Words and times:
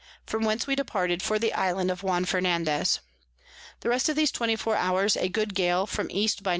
from 0.25 0.43
whence 0.43 0.65
we 0.65 0.73
departed 0.73 1.21
for 1.21 1.37
the 1.37 1.53
Island 1.53 1.91
of 1.91 2.01
Juan 2.01 2.25
Fernandez. 2.25 3.01
The 3.81 3.89
rest 3.89 4.09
of 4.09 4.15
these 4.15 4.31
24 4.31 4.75
hours 4.75 5.15
a 5.15 5.29
good 5.29 5.53
Gale 5.53 5.85
from 5.85 6.09
E 6.09 6.27
by 6.41 6.49
N. 6.49 6.49